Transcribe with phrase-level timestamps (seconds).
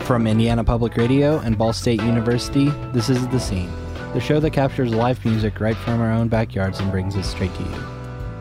[0.00, 3.72] From Indiana Public Radio and Ball State University, this is The Scene,
[4.12, 7.54] the show that captures live music right from our own backyards and brings it straight
[7.54, 7.84] to you.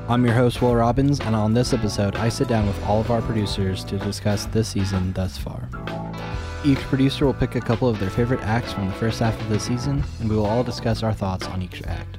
[0.09, 3.09] I'm your host, Wil Robbins, and on this episode, I sit down with all of
[3.09, 5.69] our producers to discuss this season thus far.
[6.65, 9.49] Each producer will pick a couple of their favorite acts from the first half of
[9.49, 12.17] the season, and we will all discuss our thoughts on each act.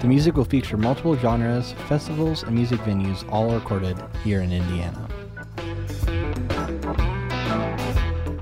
[0.00, 5.09] The music will feature multiple genres, festivals, and music venues all recorded here in Indiana.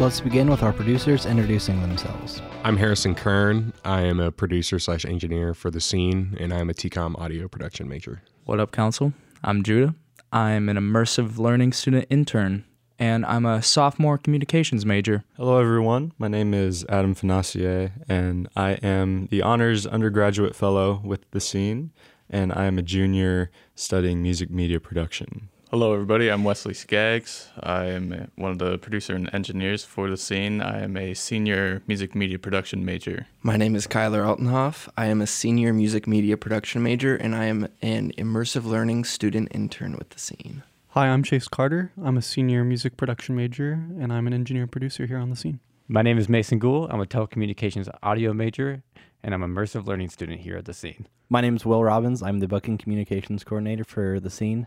[0.00, 2.40] Let's begin with our producers introducing themselves.
[2.62, 3.72] I'm Harrison Kern.
[3.84, 7.88] I am a producer slash engineer for the scene, and I'm a TCOM audio production
[7.88, 8.22] major.
[8.44, 9.12] What up, Council?
[9.42, 9.96] I'm Judah.
[10.30, 12.64] I'm an immersive learning student intern,
[12.96, 15.24] and I'm a sophomore communications major.
[15.36, 16.12] Hello, everyone.
[16.16, 21.90] My name is Adam Financier, and I am the honors undergraduate fellow with the scene,
[22.30, 25.48] and I am a junior studying music media production.
[25.70, 26.30] Hello, everybody.
[26.30, 27.50] I'm Wesley Skaggs.
[27.60, 30.62] I am one of the producer and engineers for the scene.
[30.62, 33.26] I am a senior music media production major.
[33.42, 34.88] My name is Kyler Altenhoff.
[34.96, 39.48] I am a senior music media production major, and I am an immersive learning student
[39.50, 40.62] intern with the scene.
[40.92, 41.92] Hi, I'm Chase Carter.
[42.02, 45.60] I'm a senior music production major, and I'm an engineer producer here on the scene.
[45.86, 46.90] My name is Mason Gould.
[46.90, 48.82] I'm a telecommunications audio major,
[49.22, 51.08] and I'm an immersive learning student here at the scene.
[51.28, 52.22] My name is Wil Robbins.
[52.22, 54.66] I'm the booking communications coordinator for the scene.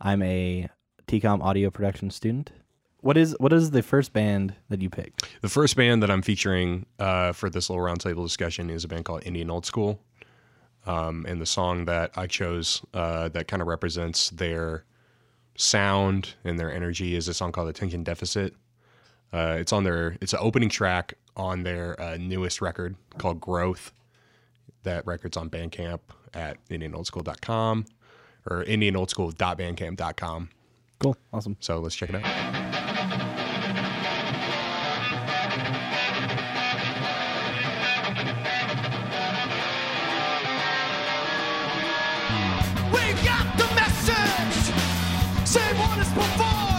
[0.00, 0.68] I'm a
[1.06, 2.52] TCOM audio production student.
[3.00, 5.28] What is what is the first band that you picked?
[5.40, 9.04] The first band that I'm featuring uh, for this little roundtable discussion is a band
[9.04, 10.00] called Indian Old School.
[10.86, 14.84] Um, and the song that I chose uh, that kind of represents their
[15.56, 18.54] sound and their energy is a song called Attention Deficit.
[19.32, 23.92] Uh, it's on their it's an opening track on their uh, newest record called Growth.
[24.82, 26.00] That record's on Bandcamp
[26.32, 27.86] at indianoldschool.com
[28.48, 30.50] or indianoldschool.bandcamp.com.
[30.98, 31.16] Cool.
[31.32, 31.56] Awesome.
[31.60, 32.22] So let's check it out.
[42.92, 44.74] We got the message.
[45.46, 46.69] Same one as before.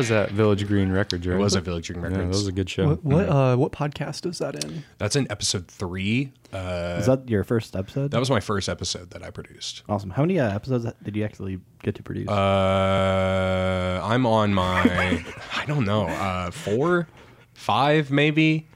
[0.00, 1.36] Was at Village Green Records, right?
[1.36, 2.24] It was a Village Green Yeah, Records.
[2.28, 2.88] that was a good show.
[2.88, 4.82] What what, uh, what podcast is that in?
[4.98, 6.32] That's in episode three.
[6.52, 8.10] Uh, Is that your first episode?
[8.10, 9.82] that was my first episode that I produced.
[9.88, 10.10] awesome.
[10.10, 12.28] How many uh, episodes did you actually get to produce?
[12.28, 15.24] Uh, I'm on my,
[15.56, 17.06] I don't know, uh, four,
[17.54, 18.66] five maybe.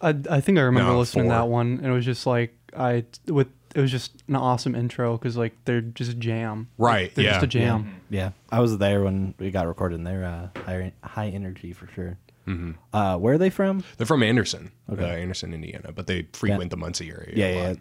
[0.00, 1.38] I, I think I remember No, listening to four.
[1.40, 5.16] that one, and it was just like I with it was just an awesome intro
[5.18, 6.68] because like they're just a jam.
[6.78, 7.30] Like, Right, they're yeah.
[7.32, 8.00] just a jam.
[8.10, 9.96] Yeah, I was there when we got recorded.
[9.96, 12.16] and They're uh, high high energy for sure.
[12.46, 12.72] Mm-hmm.
[12.96, 13.84] Uh, where are they from?
[13.98, 15.02] They're from Anderson, Okay.
[15.04, 17.32] uh, Anderson, Indiana, but they frequent the Muncie area.
[17.34, 17.74] Yeah, a yeah,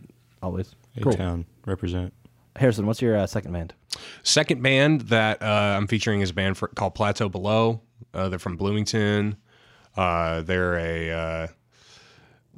[0.44, 0.76] always.
[0.98, 1.14] A Cool.
[1.14, 2.14] town represent.
[2.58, 3.74] Harrison, what's your uh, second band?
[4.24, 7.82] Second band that uh, I'm featuring is a band for, called Plateau Below.
[8.14, 9.38] Uh, they're from Bloomington.
[9.96, 11.48] Uh, they're a uh,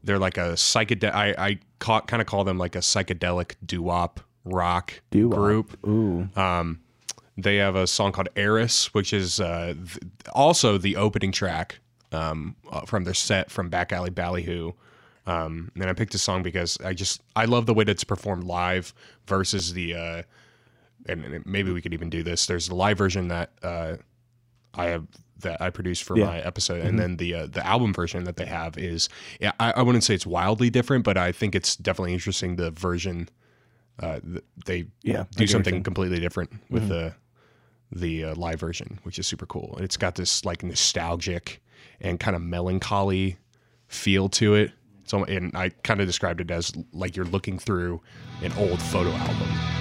[0.03, 1.13] they're like a psychedelic.
[1.13, 5.37] I, I ca- kind of call them like a psychedelic doo-wop rock Doo-wop.
[5.37, 5.87] group.
[5.87, 6.79] Ooh, Um,
[7.37, 9.99] they have a song called Eris, which is uh, th-
[10.33, 11.79] also the opening track
[12.11, 14.73] um, uh, from their set from Back Alley Ballyhoo.
[15.25, 18.03] Um, and I picked a song because I just I love the way that it's
[18.03, 18.93] performed live
[19.27, 20.21] versus the uh,
[21.05, 22.45] and, and maybe we could even do this.
[22.45, 23.97] There's the live version that uh,
[24.73, 25.05] I have
[25.41, 26.25] that I produced for Yeah.
[26.25, 29.09] my episode, and then the uh, the album version that they have is
[29.39, 32.55] yeah I, I wouldn't say it's wildly different, but I think it's definitely interesting.
[32.55, 33.29] The version
[33.99, 34.19] uh,
[34.65, 37.13] they Yeah, I get what do something completely different with the
[37.91, 39.77] the uh, live version, which is super cool.
[39.81, 41.61] It's got this like nostalgic
[42.01, 43.37] and kind of melancholy
[43.87, 44.71] feel to it.
[45.05, 48.01] So, and I kind of described it as like you're looking through
[48.43, 49.78] an old photo album.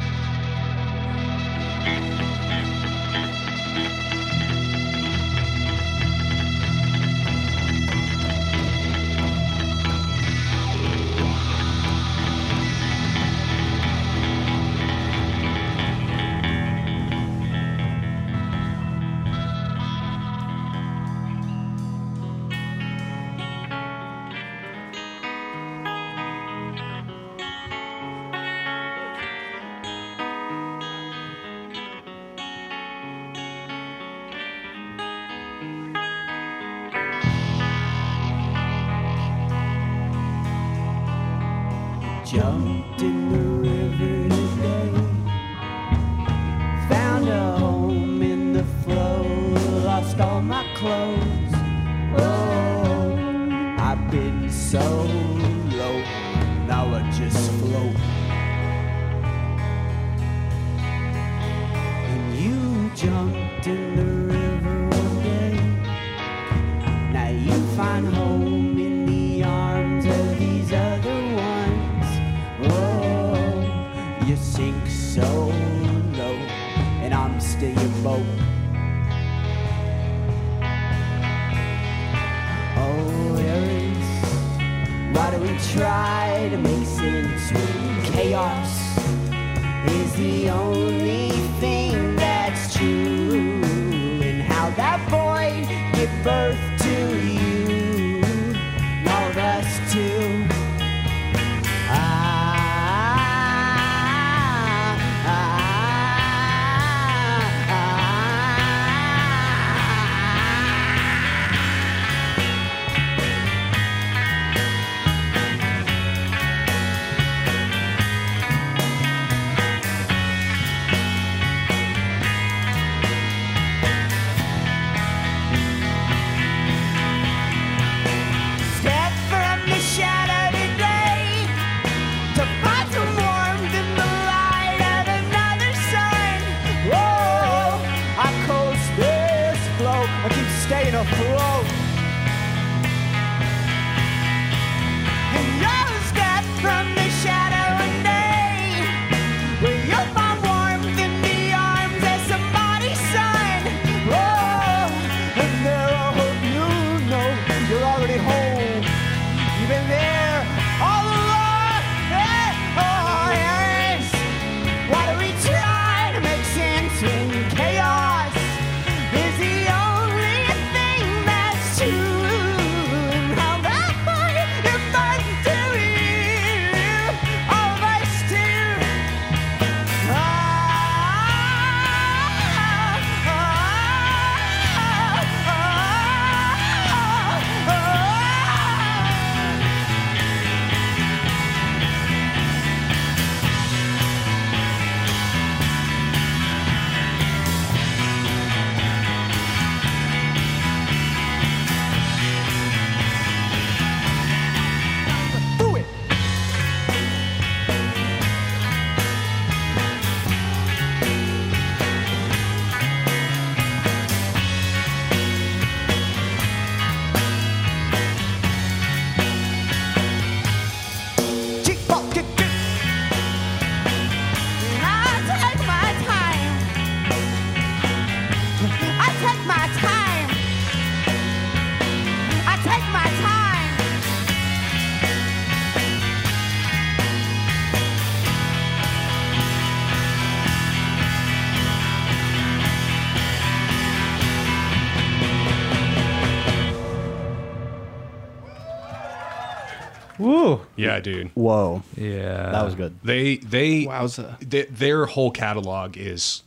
[250.89, 251.31] Yeah, dude.
[251.35, 252.51] Whoa, Yeah.
[252.51, 252.99] that was good.
[253.03, 254.39] They they Wowza.
[254.41, 256.43] they, their whole catalog is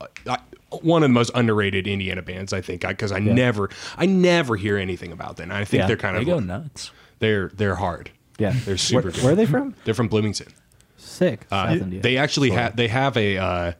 [0.00, 0.36] uh,
[0.82, 4.76] one of the most underrated Indiana bands, I think, because I, never I never hear
[4.76, 5.52] anything about them.
[5.52, 5.86] I think Yeah.
[5.86, 6.90] they're kind They of go nuts.
[7.20, 8.10] they're they're hard.
[8.38, 9.22] Yeah, They're super Where, good.
[9.22, 9.74] where are they from?
[9.84, 10.48] They're from Bloomington.
[10.96, 11.46] Sick.
[11.52, 12.00] Uh, South India.
[12.02, 13.72] they actually have they have a uh,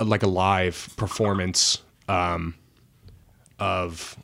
[0.00, 2.54] like a live performance um,
[3.60, 4.16] of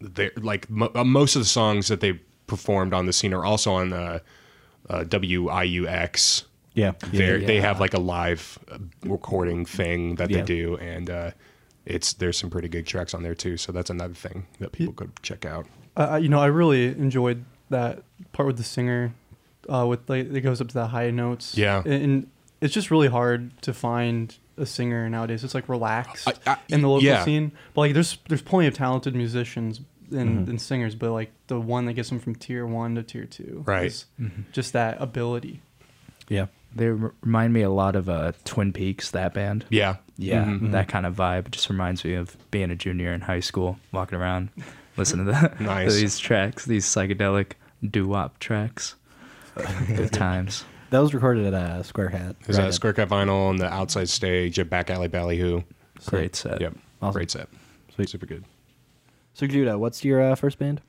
[0.00, 2.20] their like mo- uh, most of the songs that they
[2.56, 4.18] performed on the scene are also on uh,
[4.90, 6.44] uh, WIUX.
[6.74, 7.46] yeah, They're- yeah.
[7.46, 10.38] They have like a live uh, recording thing that Yeah.
[10.38, 11.30] they do, and uh,
[11.86, 13.56] it's there's some pretty good tracks on there too.
[13.56, 15.66] So that's another thing that people could check out.
[15.96, 19.14] Uh, you know, I really enjoyed that part with the singer,
[19.68, 21.56] uh, with like it goes up to the high notes.
[21.56, 21.82] Yeah.
[21.84, 22.26] and, and
[22.60, 25.42] it's just really hard to find a singer nowadays.
[25.42, 27.24] It's like relaxed I- I- in the local yeah.
[27.24, 29.80] scene, but like there's there's plenty of talented musicians
[30.12, 30.50] and, Mm-hmm.
[30.50, 33.62] and singers, but like the one that gets them from tier one to tier two,
[33.66, 33.86] Right.
[33.86, 34.06] is
[34.52, 35.60] Just that ability.
[36.28, 36.46] yeah.
[36.74, 39.66] They r- remind me a lot of uh, Twin Peaks, that band.
[39.68, 40.72] Yeah, Yeah, Mhm.
[40.72, 44.18] that kind of vibe just reminds me of being a junior in high school, walking
[44.18, 44.48] around,
[44.96, 45.92] listening to, that, Nice.
[45.94, 47.52] to these tracks, these psychedelic
[47.88, 48.94] doo-wop tracks.
[49.86, 50.64] Good times.
[50.88, 52.36] That was recorded at uh, Square Cat.
[52.46, 55.62] There's Right that Square Cat Vinyl on the outside stage at Back Alley Ballyhoo.
[56.06, 56.60] Great set.
[56.60, 57.12] Yep, Awesome.
[57.12, 57.48] great set.
[57.94, 58.08] Sweet.
[58.08, 58.44] Super good.
[59.34, 60.82] So Judah, what's your uh, first band?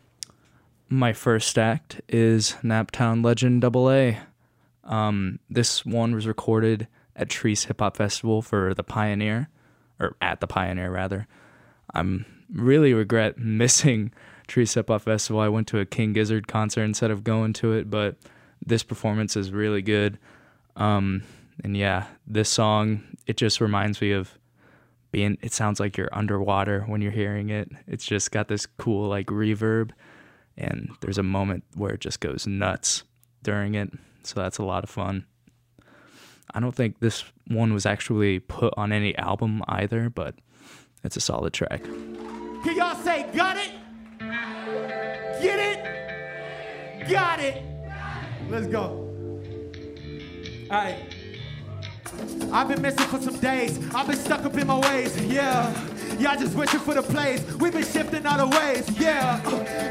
[0.90, 4.20] My first act is Naptown Legend Double A.
[4.84, 9.50] Um, this one was recorded at Chreece Hip Hop Festival for the Pioneer,
[9.98, 11.26] or at the Pioneer rather.
[11.94, 14.12] I'm really regret missing
[14.50, 15.40] Chreece Hip Hop Festival.
[15.40, 18.18] I went to a King Gizzard concert instead of going to it, but
[18.66, 20.20] this performance is really good.
[20.76, 21.24] Um,
[21.64, 24.38] and yeah, this song it just reminds me of
[25.14, 25.38] being.
[25.42, 27.70] It sounds like you're underwater when you're hearing it.
[27.88, 29.92] It's just got this cool like reverb
[30.58, 33.04] and there's a moment where it just goes nuts
[33.42, 33.90] during it
[34.24, 35.26] so that's a lot of fun
[36.54, 40.36] i don't think this one was actually put on any album either but
[41.04, 43.72] it's a solid track Can y'all say got it?
[45.42, 47.10] Get it?
[47.10, 47.62] Got it.
[48.50, 49.10] Let's go.
[50.72, 51.13] Alright.
[52.52, 53.80] I've been missing for some days.
[53.96, 55.20] I've been stuck up in my ways.
[55.26, 55.74] Yeah.
[56.20, 57.44] Y'all just wishing for the plays.
[57.56, 58.88] We've been shifting other ways.
[59.00, 59.42] Yeah.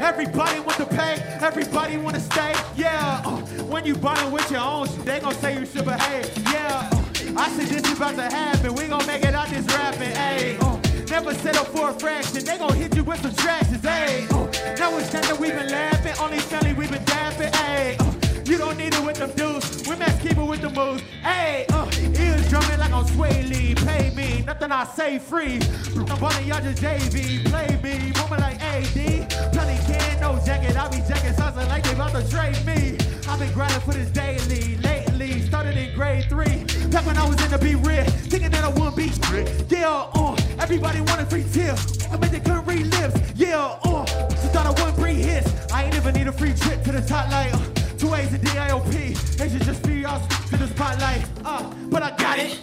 [0.01, 1.15] Everybody want to pay.
[1.41, 2.55] Everybody want to stay.
[2.77, 3.21] Yeah.
[3.63, 6.31] When you buying with your own, they gon' say you should behave.
[6.45, 6.89] Yeah.
[7.35, 8.73] I said this is about to happen.
[8.75, 10.15] We gon' make it out this rapping.
[10.15, 12.45] Uh, never settle for a fraction.
[12.45, 13.83] They gon' hit you with subtractions.
[13.83, 14.25] Hey.
[14.31, 14.45] Uh,
[14.79, 16.13] now it's time that we've been laughing.
[16.21, 17.53] Only family we've been dapping.
[17.55, 18.22] Hey.
[18.45, 19.87] You don't need it with them dudes.
[19.87, 21.01] We mess keep it with the moves.
[21.21, 23.73] Hey, uh, ears drumming like on Sway Lee.
[23.73, 25.59] Pay me, nothing I say free.
[25.95, 27.45] Nobody y'all just JV.
[27.45, 29.29] Play me, woman like AD.
[29.53, 30.75] Plenty can, no jacket.
[30.75, 32.97] I be jacking something like they about to trade me.
[33.29, 34.75] I've been grinding for this daily.
[34.77, 36.65] Lately, started in grade three.
[36.89, 39.71] Back when I was in the B red, thinking that I wouldn't be strict.
[39.71, 41.77] Yeah, uh, everybody wanted free tip.
[42.11, 43.15] I mean they couldn't read lips.
[43.35, 45.49] Yeah, uh, so thought I wouldn't bring hits.
[45.71, 47.53] I ain't even need a free trip to the top like.
[47.53, 47.72] Uh,
[48.03, 48.91] Two A's and D-I-O-P.
[49.37, 51.23] They should just be us to the spotlight.
[51.45, 52.59] Uh, but I got it.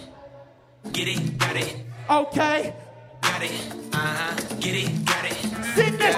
[0.91, 2.75] Get it, got it, Okay.
[3.21, 3.73] got it.
[3.91, 4.55] Uh huh.
[4.59, 5.33] Get it, got it.
[5.73, 6.15] Sing this.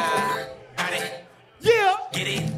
[0.75, 1.23] Got it.
[1.61, 1.95] Yeah.
[2.11, 2.51] Get it.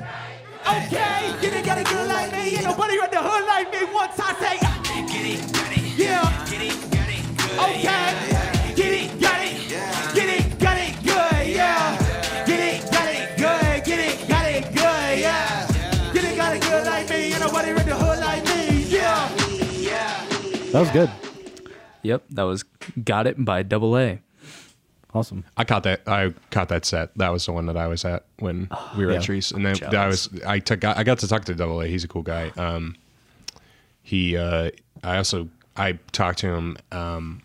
[0.66, 1.36] Okay.
[1.40, 2.56] Get it, got it good like me.
[2.56, 3.94] Ain't nobody at the hood like me.
[3.94, 4.58] Once I say,
[5.06, 5.84] Get it, got it.
[6.00, 6.46] yeah.
[6.50, 7.38] Get it, got it.
[7.38, 7.60] Good.
[7.60, 7.82] Okay.
[7.84, 8.55] Get
[20.76, 21.10] That was good.
[22.02, 22.64] yep that was
[23.02, 24.20] got it by double a
[25.14, 25.46] Awesome.
[25.56, 26.02] I caught that.
[26.06, 27.18] I caught that set.
[27.18, 28.68] That was the one that I was at when
[28.98, 29.20] we were yeah.
[29.20, 30.28] at Chreece, and then I was.
[30.46, 30.84] I took.
[30.84, 31.88] I got to talk to Double A.
[31.88, 32.52] He's a cool guy.
[32.58, 32.98] Um,
[34.04, 34.36] he.
[34.36, 35.48] Uh, I also.
[35.78, 36.78] I talked to him.
[36.92, 37.42] Um,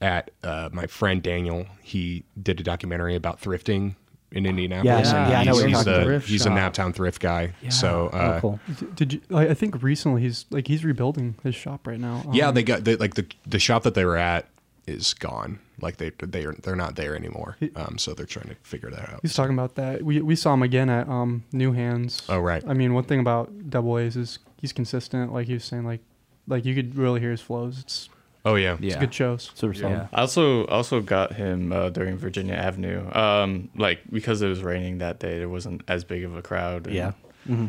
[0.00, 1.66] at uh, my friend Daniel.
[1.82, 3.96] He did a documentary about thrifting
[4.32, 5.08] in Indianapolis.
[5.10, 7.20] Yeah, and yeah, I know he's, what you're he's talking a, he's a Naptown thrift
[7.20, 7.52] guy.
[7.70, 8.08] So.
[8.08, 8.60] Uh, oh, cool.
[8.94, 9.20] Did you?
[9.32, 12.22] I I think recently he's like he's rebuilding his shop right now.
[12.32, 14.48] Yeah, Um, they got they, like the the shop that they were at
[14.86, 15.60] is gone.
[15.80, 17.56] Like they they are they're not there anymore.
[17.76, 19.20] Um, so they're trying to figure that out.
[19.22, 20.02] He's talking about that.
[20.02, 22.22] We we saw him again at um New Hands.
[22.28, 22.62] Oh right.
[22.66, 25.32] I mean, one thing about Double A's is he's consistent.
[25.32, 26.00] Like he was saying, like
[26.46, 27.80] like you could really hear his flows.
[27.80, 28.08] It's
[28.44, 28.74] Oh yeah.
[28.74, 29.50] it's yeah good shows.
[29.54, 29.92] Super solid.
[29.92, 33.10] yeah I also also got him uh, during Virginia Avenue.
[33.12, 36.86] Um, like because it was raining that day, there wasn't as big of a crowd.
[36.86, 37.12] and Yeah.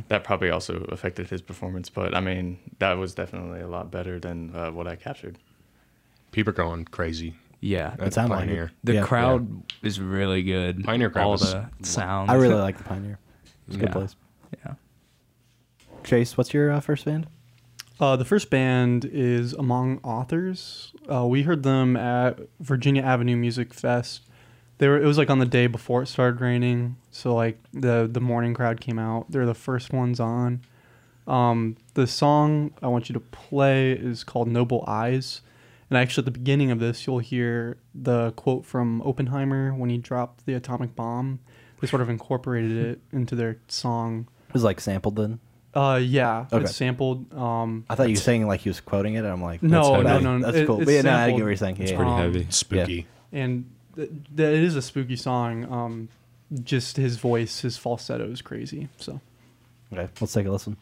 [0.09, 1.89] that probably also affected his performance.
[1.89, 5.37] But I mean, that was definitely a lot better than uh, what I captured.
[6.31, 7.33] People are going crazy.
[7.61, 8.47] yeah That's sounded like it.
[8.47, 8.71] Pioneer.
[8.83, 9.03] the Yeah.
[9.03, 13.17] crowd is really good Pioneer crowd all was- the sounds I really like the Pioneer.
[13.67, 14.15] It's a good place.
[14.65, 14.73] Yeah.
[16.03, 17.27] Chase, what's your uh, first band?
[17.99, 20.93] Uh, the first band is Among Authors.
[21.11, 24.21] Uh, we heard them at Virginia Avenue Music Fest.
[24.77, 24.97] They were.
[24.97, 28.53] It was like on the day before it started raining, so like the the morning
[28.53, 29.29] crowd came out.
[29.29, 30.61] They're the first ones on.
[31.27, 35.41] Um, the song I want you to play is called Noble Eyes,
[35.89, 39.97] and actually at the beginning of this you'll hear the quote from Oppenheimer when he
[39.97, 41.39] dropped the atomic bomb.
[41.81, 44.27] They sort of incorporated it into their song.
[44.47, 45.39] It was like sampled then.
[45.73, 46.63] Uh, yeah, Okay.
[46.63, 47.31] it's sampled.
[47.33, 50.01] Um, I thought you were saying like he was quoting it, and I'm like, No,
[50.03, 50.77] that's no, no, that's it- cool.
[50.79, 51.37] But yeah, no, I sampled.
[51.37, 51.77] get what you're saying.
[51.79, 52.17] It's yeah, pretty yeah.
[52.21, 52.47] heavy.
[52.49, 53.07] Spooky.
[53.31, 55.71] and th- th- it is a spooky song.
[55.71, 56.09] Um,
[56.63, 58.87] just his voice, his falsetto is crazy.
[58.97, 59.21] So
[59.93, 60.77] Okay, let's take a listen.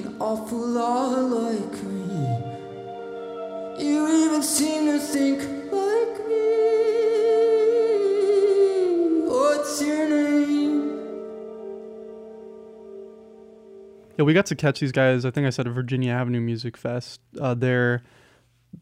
[0.00, 2.06] An awful lot like me.
[3.78, 5.40] You even seem to think
[5.72, 6.46] like me.
[9.28, 10.98] What's your name?
[14.18, 15.24] Yeah, we got to catch these guys.
[15.24, 17.20] I think I said at Virginia Avenue Music Fest.
[17.40, 18.02] Uh, their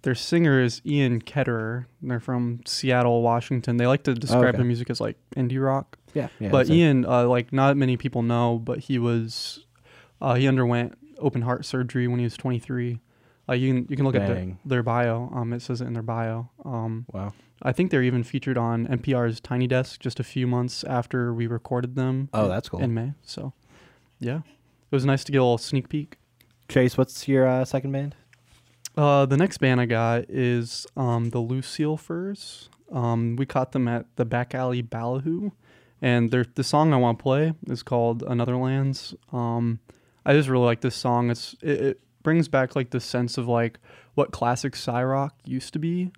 [0.03, 1.87] their singer is Ian Ketterer.
[2.03, 3.77] They're from Seattle, Washington.
[3.77, 4.57] They like to describe okay.
[4.59, 5.99] their music as like indie rock.
[6.15, 6.71] Yeah, yeah, but that's.
[6.71, 9.65] Ian, uh, like not many people know, but he was
[10.21, 13.01] uh, he underwent open heart surgery when he was 23.
[13.49, 15.31] Uh, you can you can look at the, their bio.
[15.35, 16.51] Um, it says it in their bio.
[16.65, 17.33] Um, Wow.
[17.63, 21.47] I think they're even featured on NPR's Tiny Desk just a few months after we
[21.47, 22.29] recorded them.
[22.35, 22.81] Oh, in- that's cool.
[22.81, 23.53] In May, so
[24.19, 26.17] yeah, it was nice to get a little sneak peek.
[26.69, 28.15] Chase, what's your uh, second band?
[28.97, 32.69] Uh, the next band I got is um, the Lucille Furs.
[32.93, 35.51] Um, we caught them at the Back Alley Ballyhoo,
[36.01, 39.15] and their the song I want to play is called Another Lands.
[39.33, 39.81] Um,
[40.27, 41.31] I just really like this song.
[41.31, 43.79] It's it, it brings back like the sense of like
[44.15, 46.13] what classic psy rock used to be,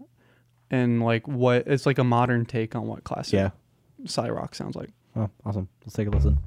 [0.71, 3.51] and like what it's like a modern take on what classic Yeah.
[4.05, 4.91] psy rock sounds like.
[5.17, 5.69] Oh, awesome.
[5.85, 6.39] Let's take a listen.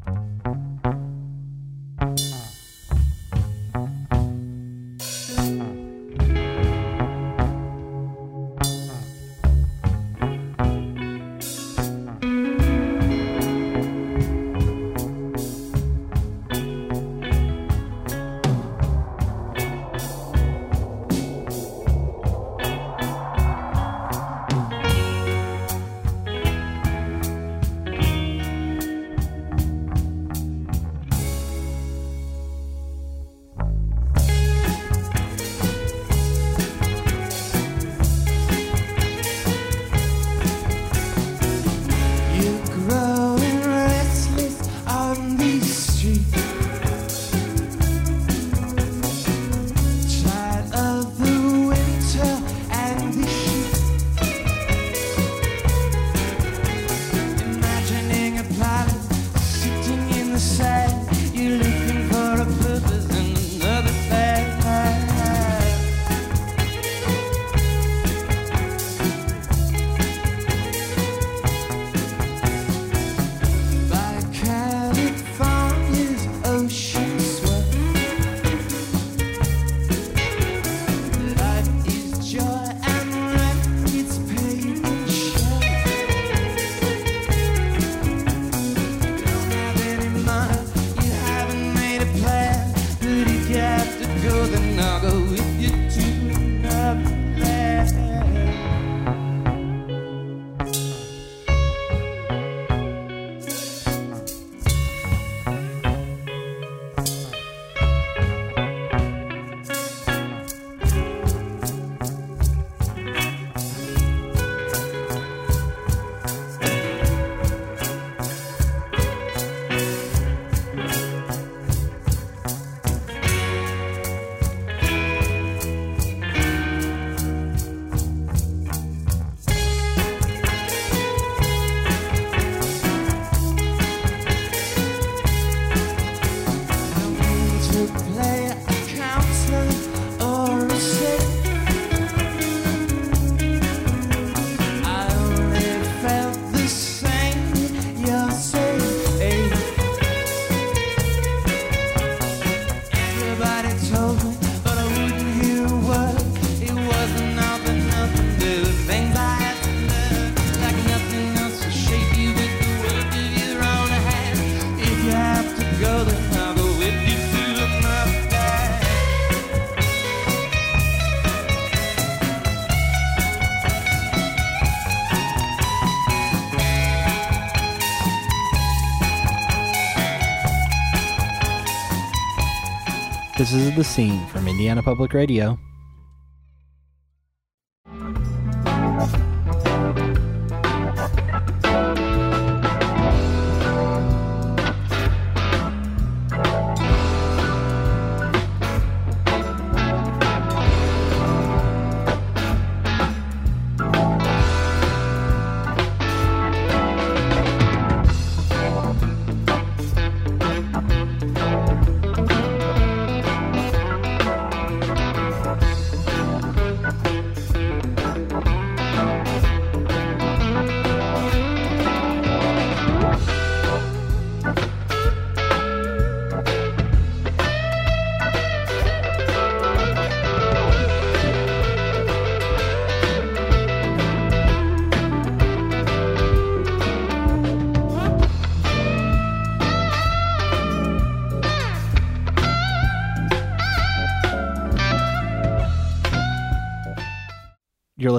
[183.80, 185.58] The Scene from Indiana Public Radio.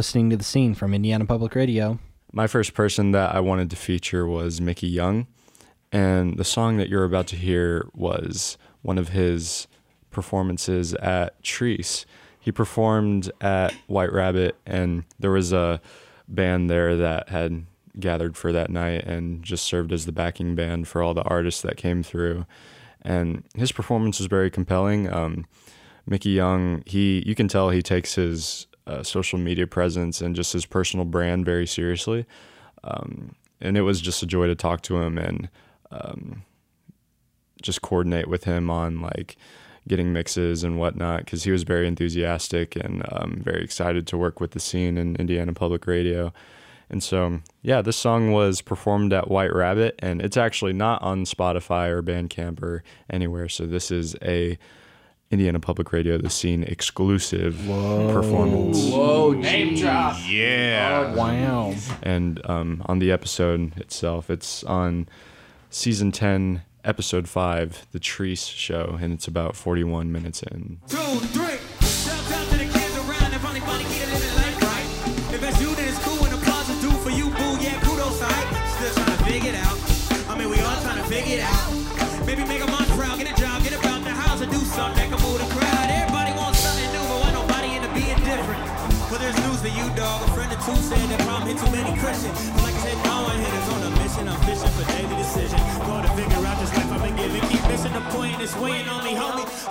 [0.01, 1.99] Listening to The Scene from Indiana Public Radio.
[2.33, 5.27] My first person that I wanted to feature was Mickey Young,
[5.93, 9.69] and the song that you're about to hear was one of his
[10.11, 12.07] performances at Chreece.
[12.41, 15.83] He performed at White Rabbit, and there was a
[16.27, 17.67] band there that had
[17.99, 21.61] gathered for that night and just served as the backing band for all the artists
[21.61, 22.47] that came through.
[23.03, 25.13] And his performance was very compelling.
[25.13, 25.45] Um,
[26.07, 30.53] Mickey Young, he you can tell he takes his uh, social media presence and just
[30.53, 32.27] his personal brand very seriously.
[32.83, 35.49] Um, and it was just a joy to talk to him and
[35.91, 36.43] um,
[37.63, 39.37] just coordinate with him on like
[39.87, 44.41] getting mixes and whatnot because he was very enthusiastic and um, very excited to work
[44.41, 46.33] with the scene in Indiana Public Radio.
[46.89, 51.25] And so, yeah, this song was performed at White Rabbit, and it's actually not on
[51.25, 53.49] Spotify or Bandcamp or anywhere.
[53.49, 54.59] So this is a
[55.31, 58.91] Indiana Public Radio, the scene exclusive performance.
[58.91, 60.17] Whoa, Name drop.
[60.27, 61.15] Yeah.
[61.15, 61.73] wow.
[62.03, 65.09] And um, on the episode itself, it's on
[65.71, 70.81] season 10, episode 5, The Chreece Show, and it's about 41 minutes in.
[70.89, 71.59] Two, three.
[98.43, 99.70] It's weighing on me, homie.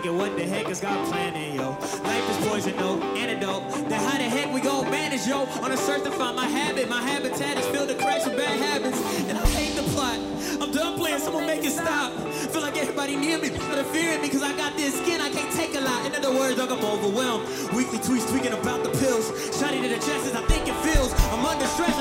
[0.00, 1.70] Thinking, what the heck is God planning, yo?
[2.06, 3.64] Life is poison, no antidote.
[3.88, 5.40] Then how the heck we gon' manage, yo?
[5.64, 6.88] On a search to find my habit.
[6.88, 9.00] My habitat is filled with cracks with bad habits.
[9.28, 10.20] And I hate the plot.
[10.62, 12.12] I'm done playing, someone make it stop.
[12.52, 15.52] Feel like everybody near me, but fearing me, cause I got this skin, I can't
[15.52, 16.06] take a lot.
[16.06, 17.48] In other words, dog, I'm overwhelmed.
[17.74, 19.30] Weekly tweets tweaking about the pills.
[19.58, 21.12] Shotty to the chest as I think it feels.
[21.34, 21.98] I'm under stress,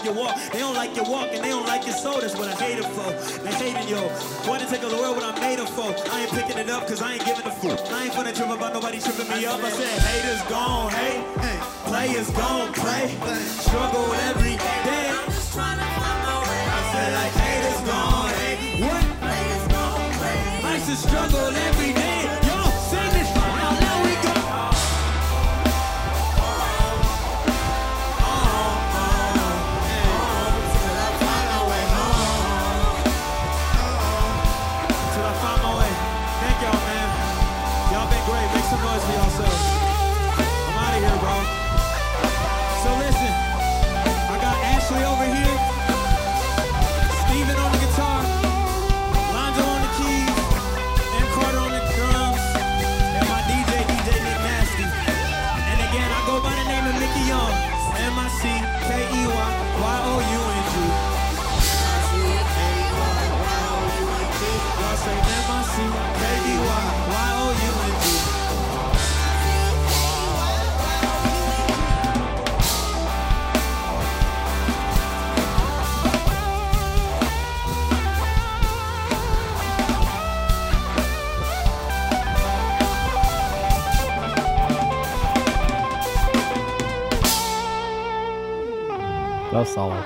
[0.00, 0.52] corrupt your walk?
[0.52, 2.20] They don't like your walk and they don't like your soul.
[2.20, 3.10] That's what I hate it for.
[3.42, 4.02] They hating yo.
[4.48, 5.94] Want to take a world what I made it for.
[6.12, 7.80] I ain't picking it up cause I ain't giving a fuck.
[7.92, 9.60] I ain't finna trip about nobody tripping me up.
[9.62, 11.24] I said haters gone hate.
[11.86, 13.08] Players gone play.
[13.66, 15.10] Struggle every day.
[15.10, 16.62] I'm just trying to find my way.
[16.70, 18.80] I said like haters gone hate.
[18.84, 19.06] What?
[20.62, 22.09] I used to struggle every day.
[89.74, 90.04] Solid.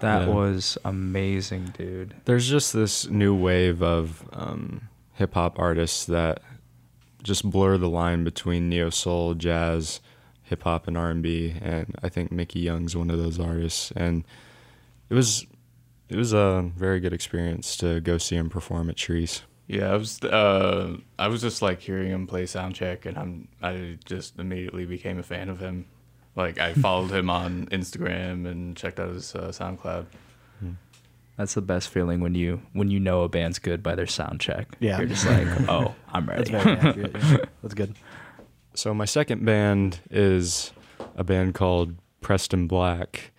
[0.00, 0.34] That Yeah.
[0.34, 2.14] was amazing, dude.
[2.26, 6.42] There's just this new wave of um, hip hop artists that
[7.22, 10.00] just blur the line between neo soul, jazz,
[10.42, 11.54] hip hop, and R and B.
[11.62, 13.90] And I think Mickey Young's one of those artists.
[13.96, 14.24] And
[15.08, 15.46] it was
[16.08, 19.42] it was a very good experience to go see him perform at Chreece.
[19.66, 23.98] Yeah, I was uh, I was just like hearing him play soundcheck, and I'm I
[24.04, 25.86] just immediately became a fan of him.
[26.36, 30.06] Like I followed him on Instagram and checked out his uh, SoundCloud.
[31.36, 34.40] That's the best feeling when you when you know a band's good by their sound
[34.40, 34.68] check.
[34.80, 34.98] Yeah.
[34.98, 36.50] You're just like, oh, I'm ready.
[36.50, 37.14] That's very accurate.
[37.14, 37.36] yeah.
[37.62, 37.94] That's good.
[38.74, 40.72] So my second band is
[41.14, 43.32] a band called Pressed In Black,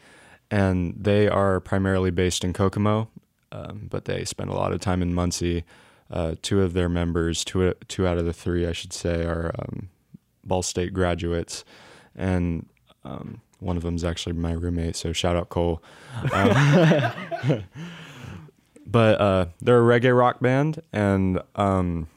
[0.51, 3.09] and they are primarily based in Kokomo,
[3.51, 5.63] um, but they spend a lot of time in Muncie.
[6.09, 9.53] Uh, two of their members, two two out of the three, I should say, are
[9.57, 9.89] um,
[10.43, 11.65] Ball State graduates,
[12.15, 12.67] and
[13.07, 14.95] um, one of them is actually my roommate.
[14.95, 15.81] So shout out Cole.
[16.31, 17.63] Um,
[18.85, 22.07] but uh, they're a reggae rock band, and um,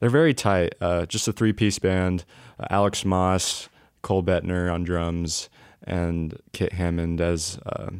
[0.00, 0.74] they're very tight.
[0.80, 2.24] Uh, just a three piece band.
[2.58, 3.68] Uh, Alex Moss,
[4.02, 5.48] Cole Bettner on drums,
[5.84, 7.90] and Kit Hammond as uh,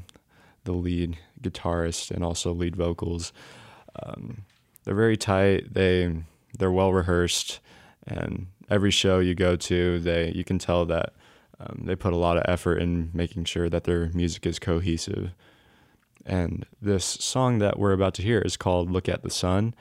[0.65, 3.33] the lead guitarist and also lead vocals.
[4.03, 4.45] Um,
[4.85, 5.75] they're very tight.
[5.75, 6.25] They
[6.59, 7.61] they're well rehearsed,
[8.07, 11.13] and every show you go to, they you can tell that
[11.63, 15.33] um, they put a lot of effort in making sure that their music is cohesive.
[16.25, 19.75] And this song that we're about to hear is called Look at the Sun,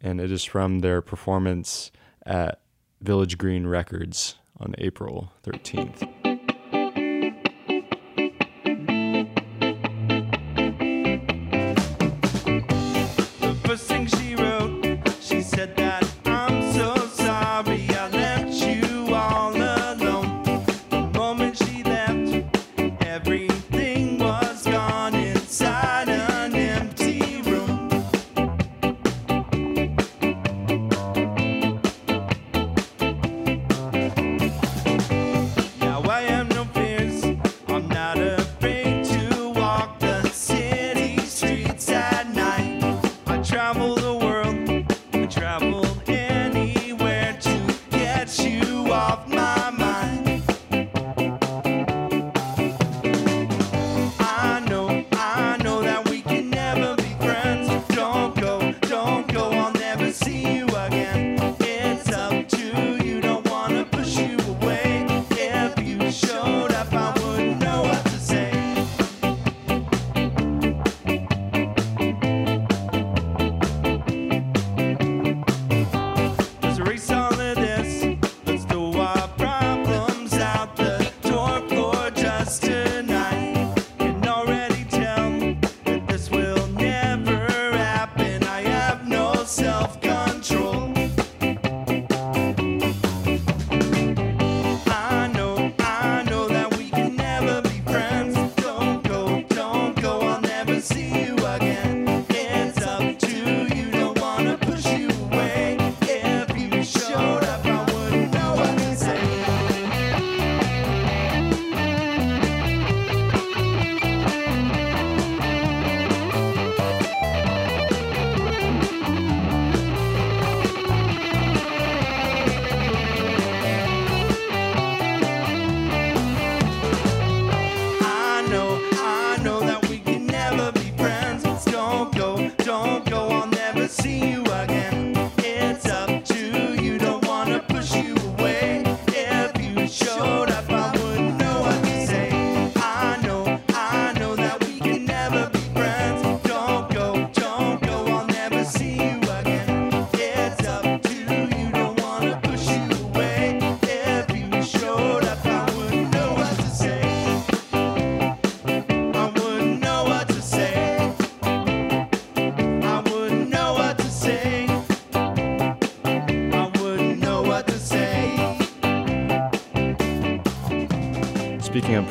[0.00, 1.90] and it is from their performance
[2.24, 2.60] at
[3.00, 6.35] Village Green Records on April 13th.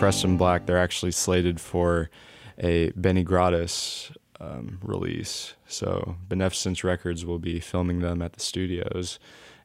[0.06, 2.12] Pressed In Black, they're actually slated for
[2.60, 5.56] a Benny Gratis um, release.
[5.66, 9.18] So Beneficence Records will be filming them at the studios,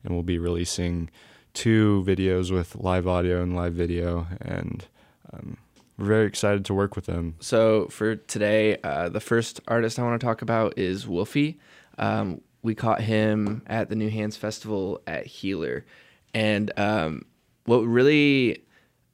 [0.03, 1.11] and we'll be releasing
[1.53, 4.29] two videos with live audio and live video.
[4.41, 4.87] And
[5.31, 5.59] um,
[5.99, 7.35] we're very excited to work with them.
[7.41, 11.59] So for today, uh, the first artist I want to talk about is Wolfi.
[11.99, 15.85] Um, we caught him at the New Hands Festival at Healer,
[16.33, 17.27] and um,
[17.67, 18.65] what really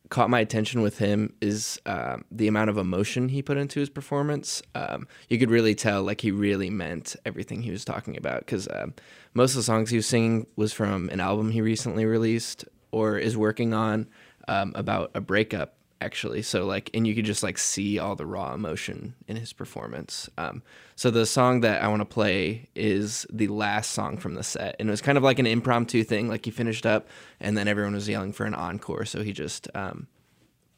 [0.08, 3.90] caught my attention with him is um, the amount of emotion he put into his
[3.90, 4.62] performance.
[4.74, 8.68] Um, you could really tell like he really meant everything he was talking about because
[8.72, 8.94] um,
[9.34, 13.18] most of the songs he was singing was from an album he recently released or
[13.18, 14.08] is working on
[14.48, 16.42] um, about a breakup actually.
[16.42, 20.28] So like and you could just like see all the raw emotion in his performance.
[20.38, 20.62] Um,
[20.96, 24.74] so the song that i want to play is the last song from the set
[24.80, 27.06] and it was kind of like an impromptu thing like he finished up
[27.38, 30.08] and then everyone was yelling for an encore so he just um,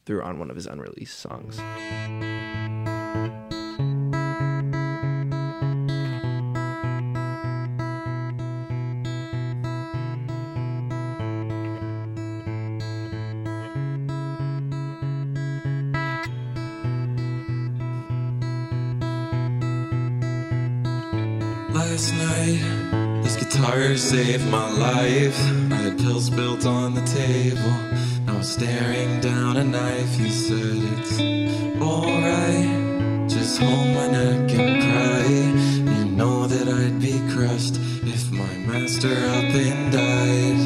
[0.05, 1.59] threw on one of his unreleased songs
[21.79, 25.39] Last night, this guitar saved my life.
[25.71, 27.77] I had pills spilled on the table.
[28.27, 30.19] I was staring down a knife.
[30.19, 31.21] You said it's
[31.81, 33.31] alright.
[33.31, 35.95] Just hold my neck and cry.
[35.95, 40.61] You know that I'd be crushed if my master up and died.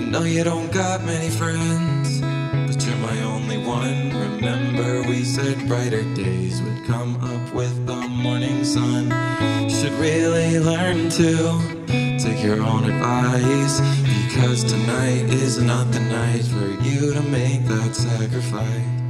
[0.00, 4.16] I know you don't got many friends, but you're my only one.
[4.16, 9.12] Remember, we said brighter days would come up with the morning sun.
[9.88, 16.84] Should really learn to take your own advice because tonight is not the night for
[16.84, 19.07] you to make that sacrifice.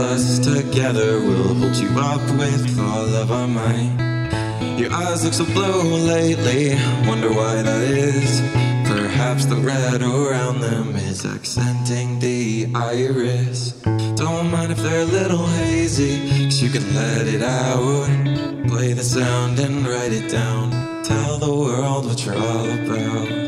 [0.00, 4.08] Us together will hold you up with all of our might.
[4.78, 6.74] Your eyes look so blue lately,
[7.06, 8.40] wonder why that is.
[8.88, 13.72] Perhaps the red around them is accenting the iris.
[14.14, 18.68] Don't mind if they're a little hazy, cause you can let it out.
[18.68, 20.70] Play the sound and write it down.
[21.02, 23.47] Tell the world what you're all about.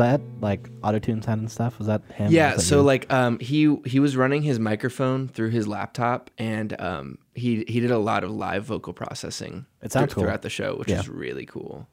[0.00, 1.78] That like autotune sound and stuff?
[1.78, 2.32] Was that him?
[2.32, 2.82] Yeah, that so you?
[2.82, 7.80] like um he he was running his microphone through his laptop and um he he
[7.80, 10.24] did a lot of live vocal processing It sounds thr- cool.
[10.24, 11.00] throughout the show, which Yeah.
[11.00, 11.86] is really cool.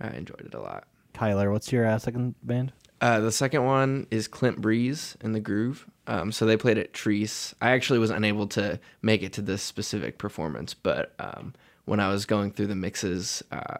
[0.00, 0.84] I enjoyed it a lot.
[1.14, 2.72] Tyler, what's your uh, second band?
[3.00, 5.86] Uh, the second one is Clint Breeze in the Groove.
[6.06, 7.54] Um, so they played at Chreece.
[7.62, 11.54] I actually was unable to make it to this specific performance, but um,
[11.86, 13.78] when I was going through the mixes, uh,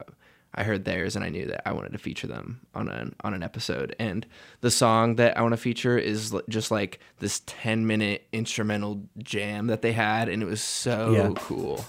[0.55, 3.35] I heard theirs and I knew that I wanted to feature them on an on
[3.35, 3.95] an episode.
[3.99, 4.27] And
[4.63, 9.03] the song that I want to feature is l- just like this ten minute instrumental
[9.19, 11.33] jam that they had, and it was so Yeah.
[11.37, 11.85] cool.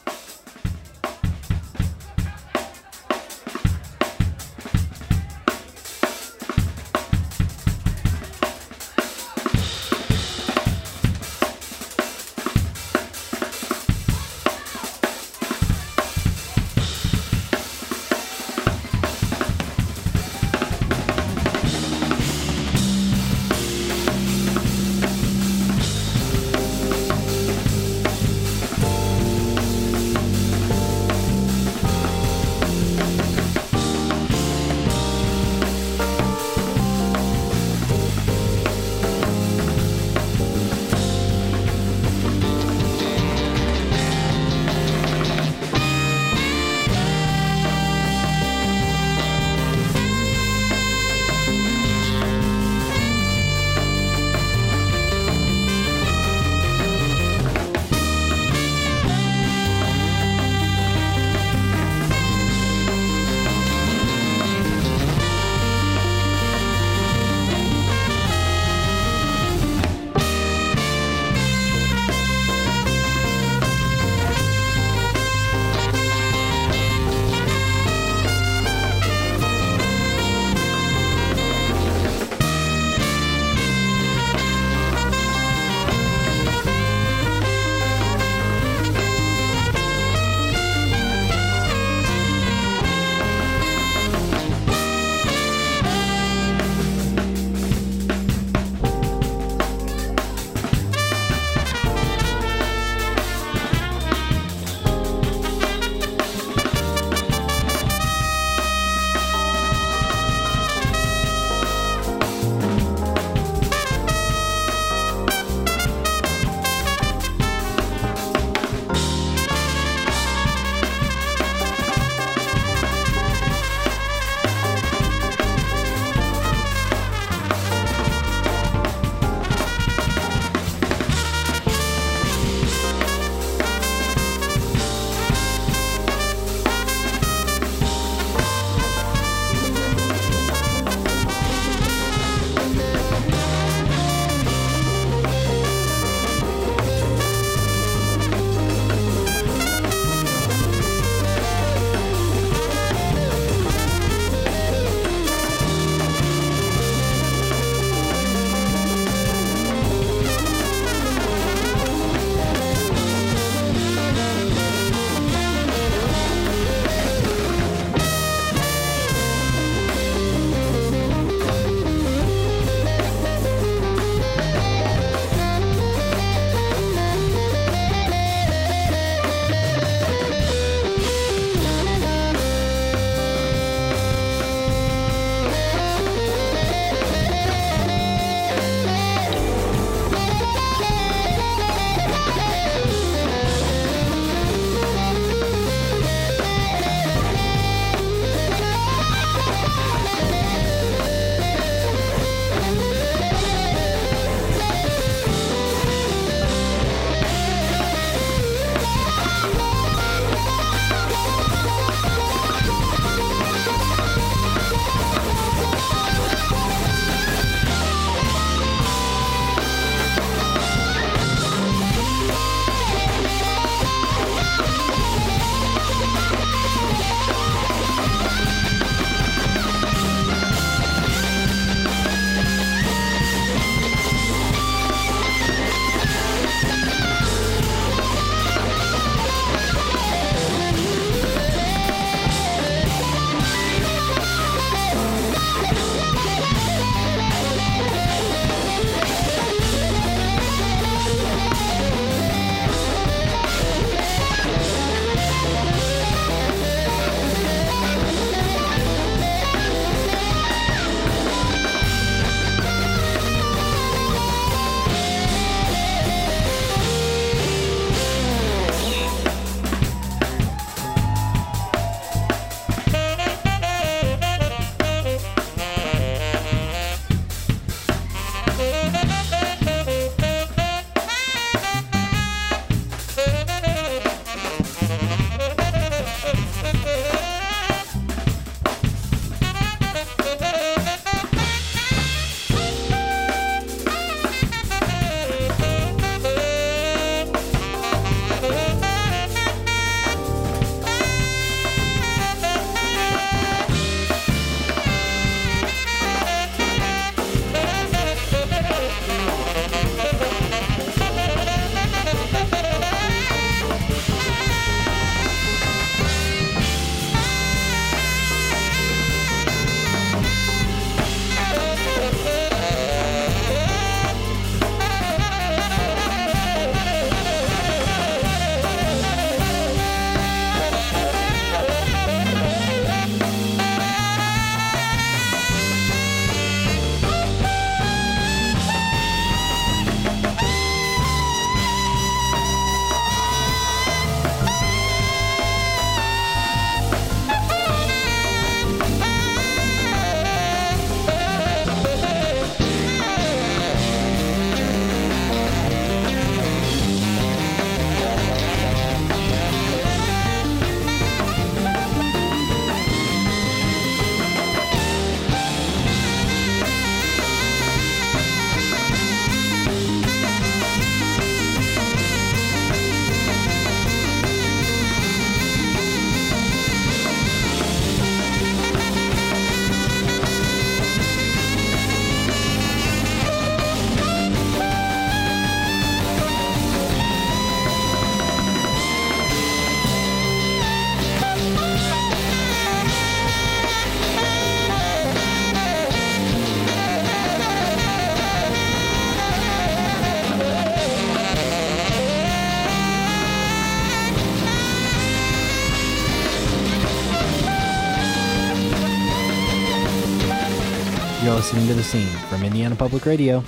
[411.92, 413.44] Scene from Indiana Public Radio.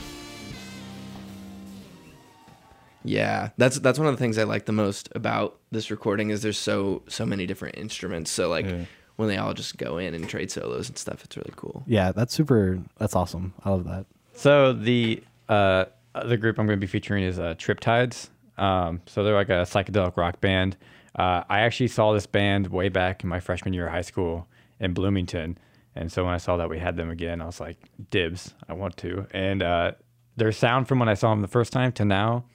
[3.05, 6.41] Yeah, that's that's one of the things I like the most about this recording is
[6.41, 8.31] there's so so many different instruments.
[8.31, 8.83] So like Yeah.
[9.15, 11.83] when they all just go in and trade solos and stuff, it's really cool.
[11.87, 12.79] Yeah, that's super.
[12.97, 13.53] That's awesome.
[13.63, 14.05] I love that.
[14.33, 18.27] So the uh, other group I'm going to be featuring is uh, Triptides.
[18.57, 20.75] Um, so they're like a psychedelic rock band.
[21.15, 24.47] Uh, I actually saw this band way back in my freshman year of high school
[24.81, 25.57] in Bloomington,
[25.95, 27.77] and so when I saw that we had them again, I was like,
[28.09, 28.53] "Dibs!
[28.67, 29.91] I want to." And uh,
[30.35, 32.45] their sound from when I saw them the first time to now,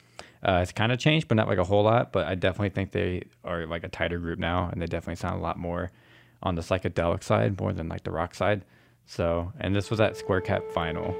[0.43, 2.13] uh, it's kind of changed, but not like a whole lot.
[2.13, 5.39] But I definitely think they are like a tighter group now, and they definitely sound
[5.39, 5.91] a lot more
[6.43, 8.65] on the psychedelic side more than like the rock side.
[9.07, 11.15] So, and this was at Square Cat Vinyl.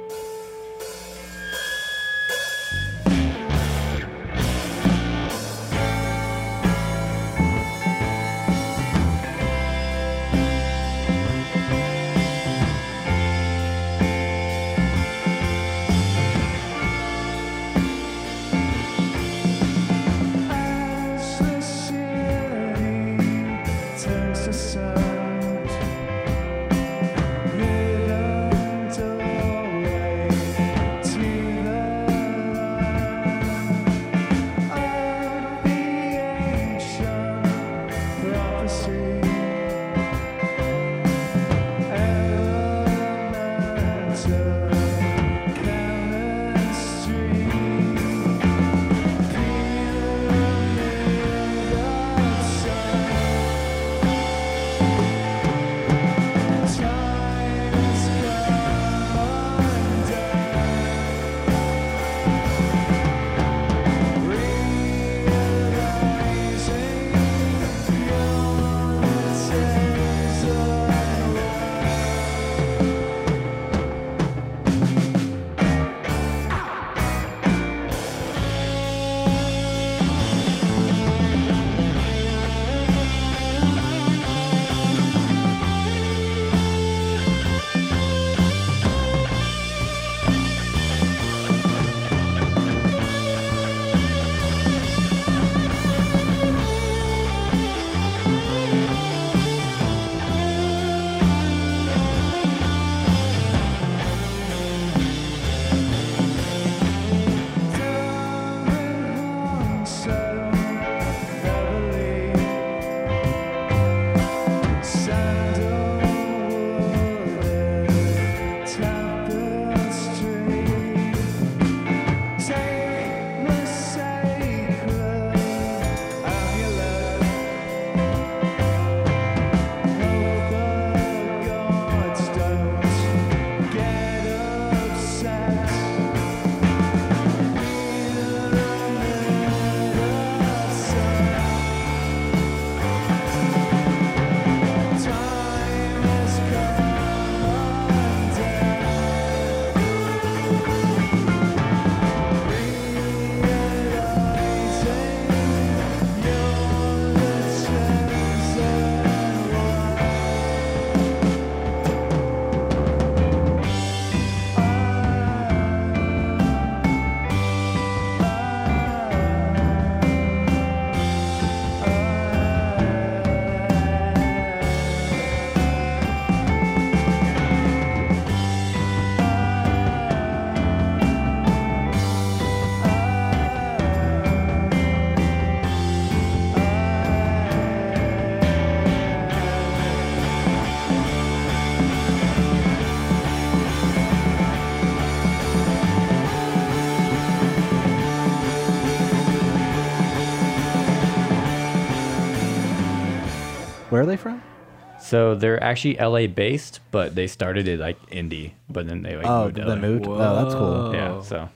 [205.09, 209.27] So they're actually LA based, but they started it like indie, but then they like
[209.27, 209.77] Oh, moved to they LA.
[209.77, 210.07] moved?
[210.07, 210.91] Oh, that's cool.
[210.93, 211.49] Yeah, so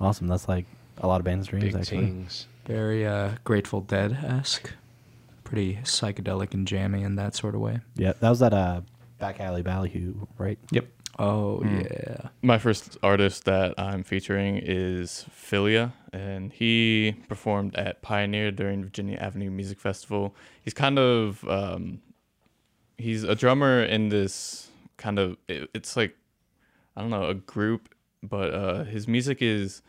[0.00, 0.26] Awesome.
[0.26, 0.66] That's like
[0.98, 1.98] a lot of bands' dreams, Big actually.
[2.06, 2.46] things.
[2.66, 4.72] Very uh, Grateful Dead esque.
[5.44, 7.78] Pretty psychedelic and jammy in that sort of way.
[7.96, 8.80] Yeah, that was that uh,
[9.18, 10.58] Back Alley Ballyhoo, right?
[10.72, 10.86] Yep.
[11.18, 11.80] Oh Hmm.
[11.80, 12.28] yeah.
[12.42, 19.16] My first artist that I'm featuring is Philia, and he performed at Pioneer during Virginia
[19.18, 20.34] Avenue Music Festival.
[20.62, 22.00] He's kind of um,
[23.00, 26.16] he's a drummer in this kind of it, it's like
[26.96, 29.82] I don't know a group, but uh, his music is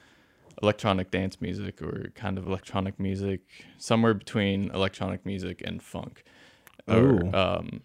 [0.61, 3.41] electronic dance music or kind of electronic music,
[3.77, 6.23] somewhere between electronic music and funk.
[6.89, 7.19] Ooh.
[7.19, 7.81] Or, um,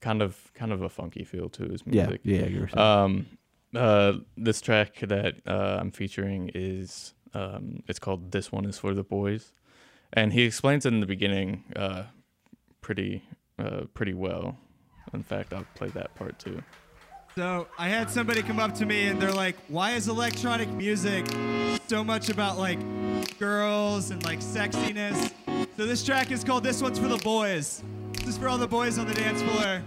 [0.00, 2.20] kind of kind of a funky feel to his music.
[2.22, 2.78] yeah, were.
[2.78, 3.26] Um,
[3.74, 8.94] uh, this track that uh, I'm featuring is um, it's called "This One Is for
[8.94, 9.52] the Boys,"
[10.12, 12.04] and he explains it in the beginning uh,
[12.80, 13.24] pretty
[13.58, 14.56] uh, pretty well.
[15.12, 16.62] In fact, I'll play that part too.
[17.36, 21.26] So I had somebody come up to me and they're like, "Why is electronic music
[21.86, 22.78] so much about like
[23.38, 25.32] girls and like sexiness?"
[25.76, 27.82] So this track is called "This One's for the Boys."
[28.14, 29.82] This is for all the boys on the dance floor.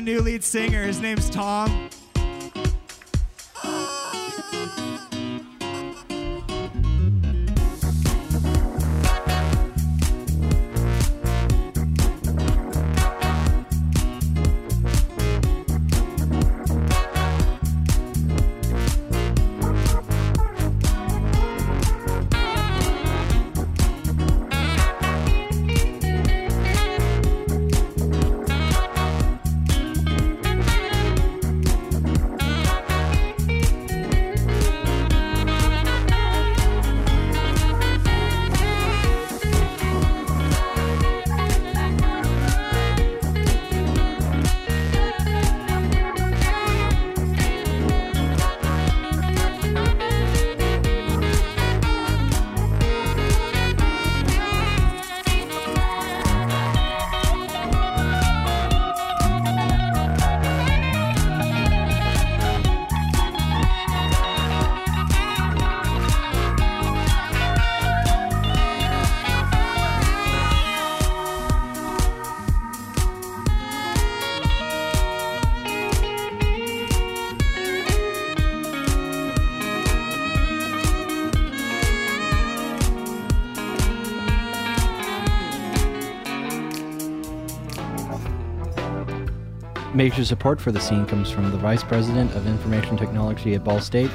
[0.00, 0.84] A new lead singer.
[0.84, 1.89] His name's Tom.
[90.00, 93.82] Major support for the scene comes from the Vice President of Information Technology at Ball
[93.82, 94.10] State,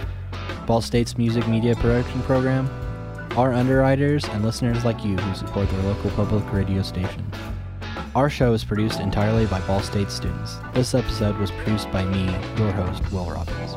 [0.66, 2.68] Ball State's Music Media Production Program,
[3.38, 7.24] our underwriters, and listeners like you who support their local public radio station.
[8.16, 10.56] Our show is produced entirely by Ball State students.
[10.74, 13.76] This episode was produced by me, your host, Wil Robbins.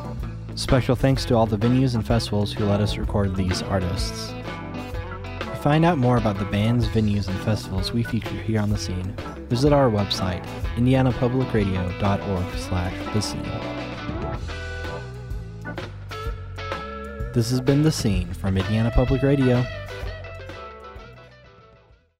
[0.59, 4.33] Special thanks to all the venues and festivals who let us record these artists.
[5.41, 8.79] To find out more about the bands, venues, and festivals we feature here on the
[8.79, 9.13] scene,
[9.49, 10.45] visit our website,
[10.75, 13.43] indianapublicradio.org slash the scene.
[17.33, 19.65] This has been The Scene from Indiana Public Radio.